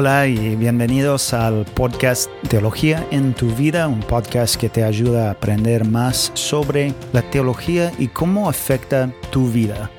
[0.00, 5.32] Hola y bienvenidos al podcast Teología en tu vida, un podcast que te ayuda a
[5.32, 9.90] aprender más sobre la teología y cómo afecta tu vida.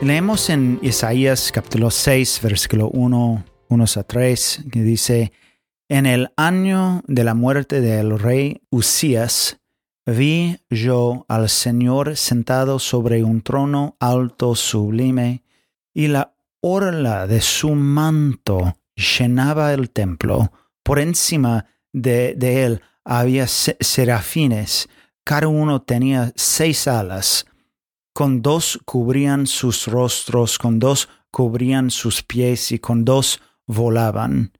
[0.00, 5.32] Leemos en Isaías capítulo 6, versículo 1, 1 a 3, que dice,
[5.86, 9.60] En el año de la muerte del rey Usías,
[10.06, 15.42] vi yo al Señor sentado sobre un trono alto sublime,
[15.92, 16.32] y la
[16.62, 20.52] orla de su manto llenaba el templo.
[20.82, 24.88] Por encima de, él había serafines,
[25.24, 27.46] cada uno tenía seis alas.
[28.12, 34.52] Con dos cubrían sus rostros, con dos cubrían sus pies y con dos volaban.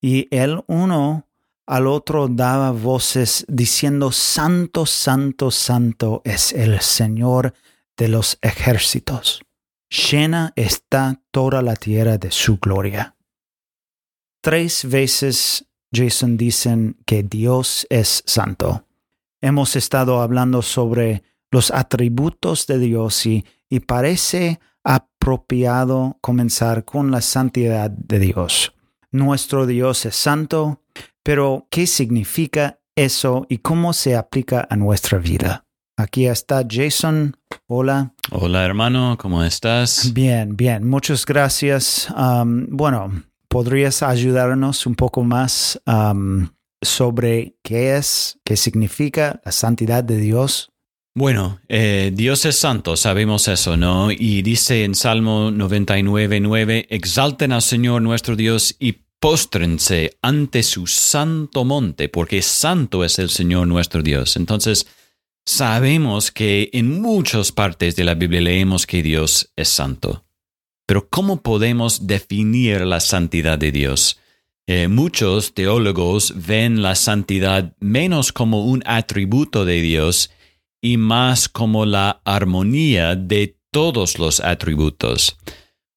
[0.00, 1.26] Y el uno
[1.66, 7.54] al otro daba voces diciendo, Santo, Santo, Santo es el Señor
[7.96, 9.42] de los ejércitos.
[9.90, 13.17] Llena está toda la tierra de su gloria.
[14.40, 18.84] Tres veces Jason dicen que Dios es santo.
[19.40, 27.20] Hemos estado hablando sobre los atributos de Dios y, y parece apropiado comenzar con la
[27.20, 28.72] santidad de Dios.
[29.10, 30.82] Nuestro Dios es santo,
[31.22, 35.64] pero ¿qué significa eso y cómo se aplica a nuestra vida?
[35.96, 37.36] Aquí está Jason.
[37.66, 38.14] Hola.
[38.30, 40.12] Hola hermano, ¿cómo estás?
[40.12, 42.08] Bien, bien, muchas gracias.
[42.16, 45.80] Um, bueno, ¿podrías ayudarnos un poco más
[46.80, 50.70] sobre qué es, qué significa la santidad de Dios?
[51.14, 54.12] Bueno, eh, Dios es santo, sabemos eso, ¿no?
[54.12, 60.86] Y dice en Salmo 99, 9, exalten al Señor nuestro Dios y póstrense ante su
[60.86, 64.36] santo monte, porque santo es el Señor nuestro Dios.
[64.36, 64.86] Entonces,
[65.44, 70.27] sabemos que en muchas partes de la Biblia leemos que Dios es santo.
[70.88, 74.18] Pero ¿cómo podemos definir la santidad de Dios?
[74.66, 80.30] Eh, muchos teólogos ven la santidad menos como un atributo de Dios
[80.80, 85.36] y más como la armonía de todos los atributos.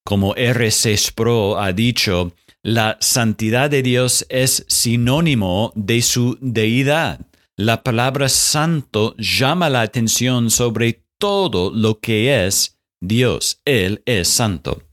[0.03, 0.97] Como R.C.
[0.97, 7.21] Sproul ha dicho, la santidad de Dios es sinónimo de su deidad.
[7.55, 13.61] La palabra santo llama la atención sobre todo lo que es Dios.
[13.65, 14.83] Él es santo.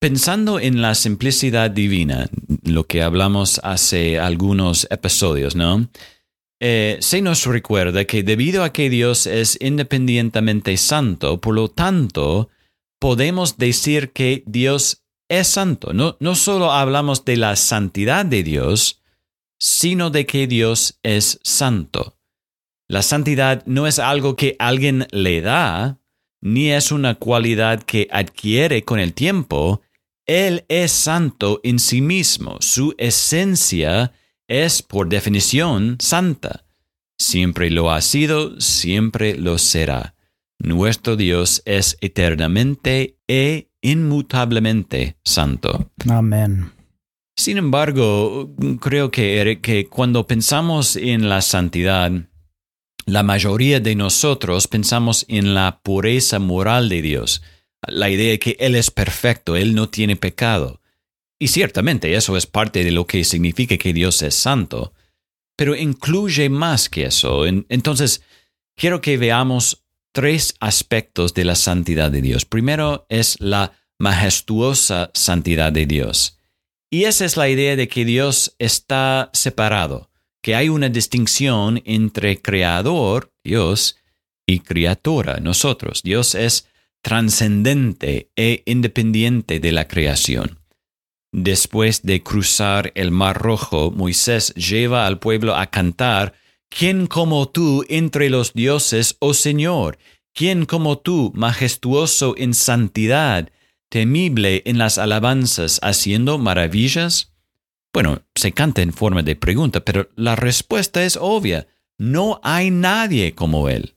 [0.00, 2.28] Pensando en la simplicidad divina,
[2.64, 5.88] lo que hablamos hace algunos episodios, ¿no?
[6.60, 12.50] Eh, se nos recuerda que debido a que Dios es independientemente santo, por lo tanto,
[13.00, 15.92] podemos decir que Dios es santo.
[15.92, 19.02] No, no solo hablamos de la santidad de Dios,
[19.58, 22.18] sino de que Dios es santo.
[22.88, 25.98] La santidad no es algo que alguien le da,
[26.44, 29.80] ni es una cualidad que adquiere con el tiempo.
[30.26, 32.58] Él es santo en sí mismo.
[32.60, 34.12] Su esencia
[34.46, 36.66] es, por definición, santa.
[37.18, 40.14] Siempre lo ha sido, siempre lo será.
[40.58, 45.90] Nuestro Dios es eternamente e inmutablemente santo.
[46.10, 46.72] Amén.
[47.36, 52.12] Sin embargo, creo que, que cuando pensamos en la santidad,
[53.06, 57.42] la mayoría de nosotros pensamos en la pureza moral de Dios,
[57.86, 60.80] la idea de que Él es perfecto, Él no tiene pecado.
[61.38, 64.94] Y ciertamente eso es parte de lo que significa que Dios es santo,
[65.56, 67.46] pero incluye más que eso.
[67.46, 68.22] Entonces,
[68.76, 72.44] quiero que veamos tres aspectos de la santidad de Dios.
[72.44, 76.38] Primero es la majestuosa santidad de Dios.
[76.90, 80.10] Y esa es la idea de que Dios está separado,
[80.44, 83.96] que hay una distinción entre creador, Dios,
[84.46, 86.02] y criatura, nosotros.
[86.02, 86.68] Dios es
[87.00, 90.58] trascendente e independiente de la creación.
[91.32, 96.34] Después de cruzar el Mar Rojo, Moisés lleva al pueblo a cantar
[96.68, 99.96] ¿Quién como tú entre los dioses, oh Señor?
[100.34, 103.48] ¿Quién como tú, majestuoso en santidad,
[103.88, 107.33] temible en las alabanzas, haciendo maravillas?
[107.94, 111.66] Bueno, se canta en forma de pregunta, pero la respuesta es obvia.
[111.96, 113.94] No hay nadie como Él.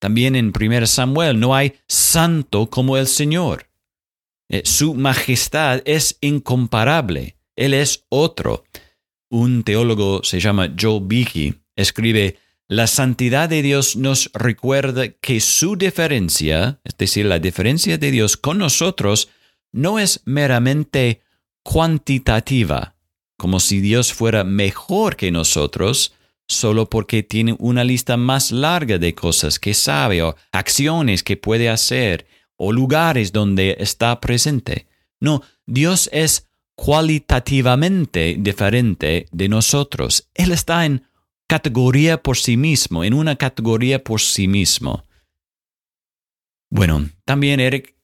[0.00, 3.68] También en 1 Samuel no hay santo como el Señor.
[4.48, 7.36] Eh, su majestad es incomparable.
[7.56, 8.64] Él es otro.
[9.28, 15.76] Un teólogo se llama Joe Beakey escribe, la santidad de Dios nos recuerda que su
[15.76, 19.28] diferencia, es decir, la diferencia de Dios con nosotros,
[19.72, 21.22] no es meramente
[21.62, 22.94] cuantitativa,
[23.40, 26.12] como si Dios fuera mejor que nosotros,
[26.46, 31.70] solo porque tiene una lista más larga de cosas que sabe o acciones que puede
[31.70, 32.26] hacer
[32.56, 34.88] o lugares donde está presente.
[35.20, 40.28] No, Dios es cualitativamente diferente de nosotros.
[40.34, 41.06] Él está en
[41.48, 45.06] categoría por sí mismo, en una categoría por sí mismo.
[46.68, 47.94] Bueno, también Eric,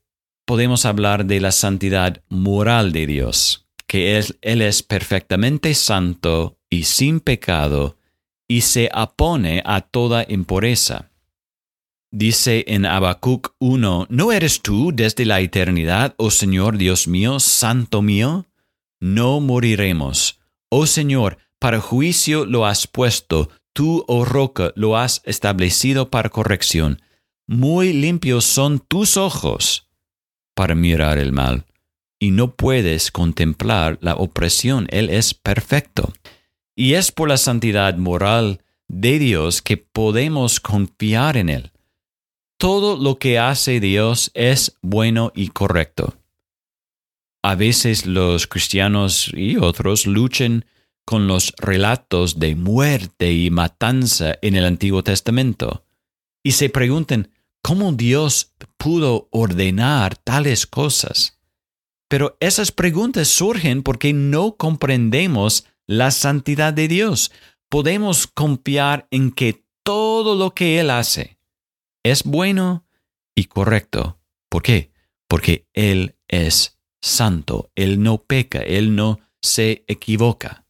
[0.47, 7.21] podemos hablar de la santidad moral de Dios, que Él es perfectamente santo y sin
[7.21, 7.97] pecado
[8.49, 11.11] y se apone a toda impureza.
[12.13, 18.01] Dice en Habacuc 1, ¿no eres tú desde la eternidad, oh Señor Dios mío, santo
[18.01, 18.47] mío?
[19.01, 20.39] No moriremos.
[20.71, 27.03] Oh Señor, para juicio lo has puesto, tú, oh roca, lo has establecido para corrección.
[27.47, 29.89] Muy limpios son tus ojos
[30.55, 31.67] para mirar el mal,
[32.19, 34.87] y no puedes contemplar la opresión.
[34.91, 36.13] Él es perfecto.
[36.75, 41.73] Y es por la santidad moral de Dios que podemos confiar en Él.
[42.59, 46.15] Todo lo que hace Dios es bueno y correcto.
[47.43, 50.65] A veces los cristianos y otros luchan
[51.05, 55.85] con los relatos de muerte y matanza en el Antiguo Testamento
[56.47, 57.31] y se preguntan
[57.61, 61.36] cómo Dios pudo ordenar tales cosas.
[62.09, 67.33] Pero esas preguntas surgen porque no comprendemos la santidad de Dios.
[67.69, 71.39] Podemos confiar en que todo lo que Él hace
[72.05, 72.87] es bueno
[73.35, 74.21] y correcto.
[74.49, 74.91] ¿Por qué?
[75.29, 80.67] Porque Él es santo, Él no peca, Él no se equivoca.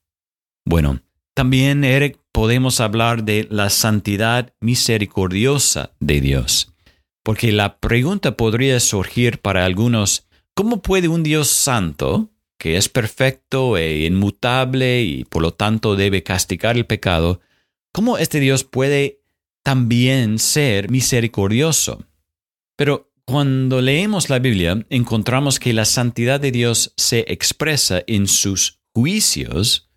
[0.64, 1.00] Bueno,
[1.34, 6.72] también, Eric, podemos hablar de la santidad misericordiosa de Dios.
[7.22, 10.25] Porque la pregunta podría surgir para algunos,
[10.56, 16.22] ¿cómo puede un Dios santo que es perfecto e inmutable y por lo tanto debe
[16.22, 17.40] castigar el pecado,
[17.92, 19.20] ¿cómo este Dios puede
[19.62, 22.06] también ser misericordioso?
[22.74, 28.80] Pero cuando leemos la Biblia, encontramos que la santidad de Dios se expresa en sus
[28.94, 29.90] juicios,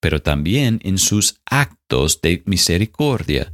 [0.00, 3.52] pero también en sus actos de misericordia.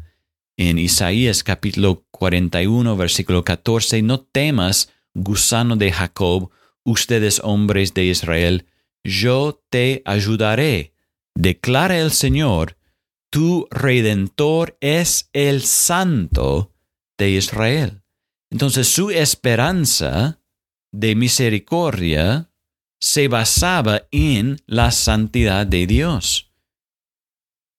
[0.56, 6.50] En Isaías capítulo 41, versículo 14, no temas, gusano de Jacob,
[6.84, 8.66] ustedes hombres de Israel,
[9.04, 10.94] yo te ayudaré,
[11.34, 12.76] declara el Señor,
[13.30, 16.72] tu redentor es el santo
[17.18, 18.02] de Israel.
[18.50, 20.40] Entonces su esperanza
[20.92, 22.50] de misericordia
[23.00, 26.50] se basaba en la santidad de Dios.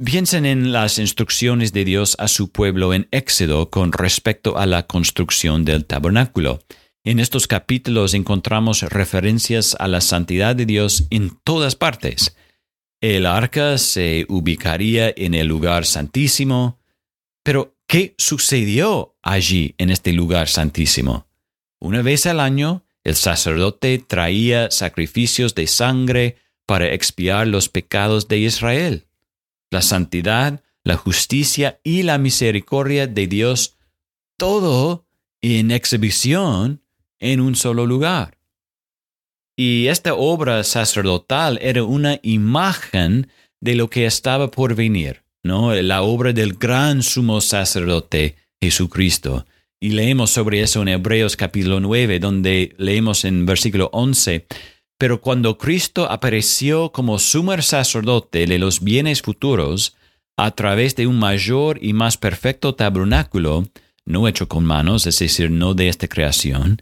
[0.03, 4.87] Piensen en las instrucciones de Dios a su pueblo en Éxodo con respecto a la
[4.87, 6.63] construcción del tabernáculo.
[7.03, 12.35] En estos capítulos encontramos referencias a la santidad de Dios en todas partes.
[13.01, 16.79] El arca se ubicaría en el lugar santísimo,
[17.43, 21.27] pero ¿qué sucedió allí en este lugar santísimo?
[21.79, 26.37] Una vez al año, el sacerdote traía sacrificios de sangre
[26.67, 29.07] para expiar los pecados de Israel.
[29.71, 33.75] La santidad, la justicia y la misericordia de Dios,
[34.37, 35.07] todo
[35.41, 36.83] en exhibición
[37.21, 38.37] en un solo lugar.
[39.55, 43.29] Y esta obra sacerdotal era una imagen
[43.61, 45.73] de lo que estaba por venir, ¿no?
[45.75, 49.45] La obra del gran sumo sacerdote Jesucristo.
[49.79, 54.45] Y leemos sobre eso en Hebreos capítulo 9, donde leemos en versículo 11,
[54.97, 59.95] pero cuando Cristo apareció como sumo sacerdote de los bienes futuros,
[60.37, 63.67] a través de un mayor y más perfecto tabernáculo,
[64.05, 66.81] no hecho con manos, es decir, no de esta creación,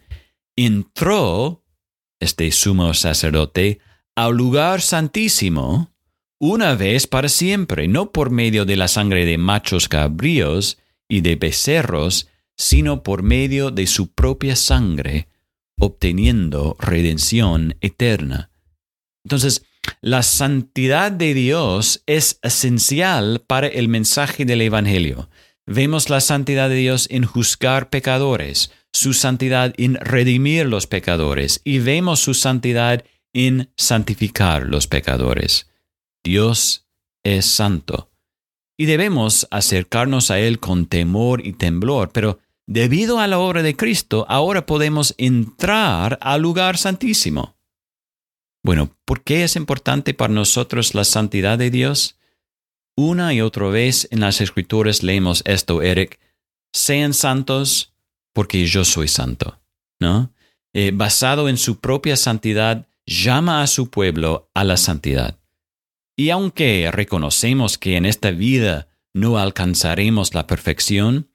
[0.66, 1.64] entró
[2.20, 3.80] este sumo sacerdote
[4.14, 5.90] al lugar santísimo
[6.38, 11.36] una vez para siempre, no por medio de la sangre de machos cabríos y de
[11.36, 15.28] becerros, sino por medio de su propia sangre,
[15.78, 18.50] obteniendo redención eterna.
[19.24, 19.64] Entonces,
[20.00, 25.28] la santidad de Dios es esencial para el mensaje del Evangelio.
[25.66, 31.78] Vemos la santidad de Dios en juzgar pecadores, su santidad en redimir los pecadores y
[31.78, 35.68] vemos su santidad en santificar los pecadores.
[36.24, 36.86] Dios
[37.22, 38.10] es santo
[38.76, 43.76] y debemos acercarnos a Él con temor y temblor, pero debido a la obra de
[43.76, 47.56] Cristo, ahora podemos entrar al lugar santísimo.
[48.62, 52.18] Bueno, ¿por qué es importante para nosotros la santidad de Dios?
[52.96, 56.18] Una y otra vez en las escrituras leemos esto, Eric.
[56.72, 57.89] Sean santos
[58.32, 59.60] porque yo soy santo,
[60.00, 60.32] ¿no?
[60.72, 65.38] Eh, basado en su propia santidad, llama a su pueblo a la santidad.
[66.16, 71.30] Y aunque reconocemos que en esta vida no alcanzaremos la perfección,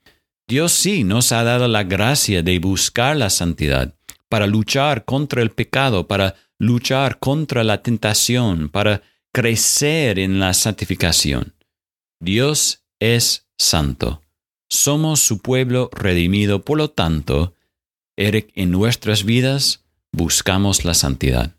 [0.48, 3.96] Dios sí nos ha dado la gracia de buscar la santidad,
[4.30, 9.02] para luchar contra el pecado, para luchar contra la tentación, para
[9.34, 11.56] crecer en la santificación.
[12.22, 14.22] Dios es santo.
[14.75, 17.53] Somos su pueblo redimido, por lo tanto,
[18.17, 21.55] en nuestras vidas buscamos la santidad.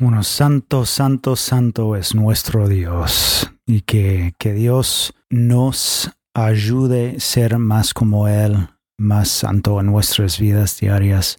[0.00, 7.56] Bueno, santo, santo, santo es nuestro Dios y que, que Dios nos ayude a ser
[7.58, 11.38] más como Él, más santo en nuestras vidas diarias.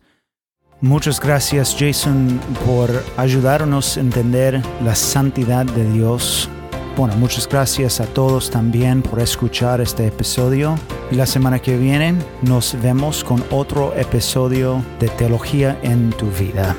[0.80, 6.50] Muchas gracias Jason por ayudarnos a entender la santidad de Dios.
[7.00, 10.76] Bueno, muchas gracias a todos también por escuchar este episodio.
[11.10, 16.76] Y la semana que viene nos vemos con otro episodio de Teología en tu vida.